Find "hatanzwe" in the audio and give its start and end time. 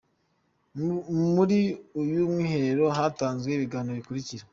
2.97-3.49